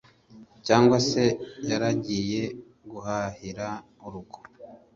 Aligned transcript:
cyangwa 0.65 0.97
se 1.09 1.23
yaragiye 1.69 2.43
guhahira 2.91 3.67
urugo. 4.05 4.39